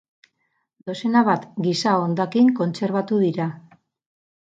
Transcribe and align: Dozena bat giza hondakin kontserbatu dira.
Dozena 0.89 1.21
bat 1.27 1.45
giza 1.67 1.93
hondakin 2.05 2.49
kontserbatu 2.61 3.21
dira. 3.25 3.47